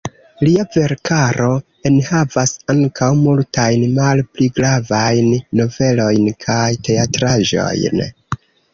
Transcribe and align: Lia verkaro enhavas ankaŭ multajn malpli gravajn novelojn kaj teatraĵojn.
Lia 0.47 0.61
verkaro 0.75 1.49
enhavas 1.89 2.55
ankaŭ 2.75 3.11
multajn 3.21 3.85
malpli 4.01 4.51
gravajn 4.57 5.31
novelojn 5.63 6.35
kaj 6.49 6.67
teatraĵojn. 6.91 8.07